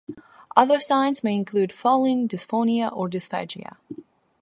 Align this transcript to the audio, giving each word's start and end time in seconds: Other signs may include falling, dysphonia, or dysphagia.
Other 0.57 0.79
signs 0.79 1.23
may 1.23 1.35
include 1.35 1.71
falling, 1.71 2.27
dysphonia, 2.27 2.91
or 2.91 3.07
dysphagia. 3.07 3.77